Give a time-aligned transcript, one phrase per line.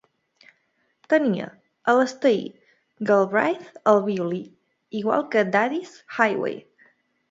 [1.13, 1.49] Tenia
[1.93, 4.43] Alastair Galbraith al violí,
[5.03, 6.63] igual que "Daddy's Highway".